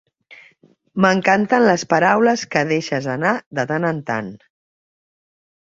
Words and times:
M'encanten 1.05 1.65
les 1.67 1.83
paraules 1.91 2.47
que 2.55 2.65
deixes 2.73 3.11
anar 3.19 3.35
de 3.61 3.69
tant 3.75 3.89
en 3.93 4.03
tant. 4.11 4.35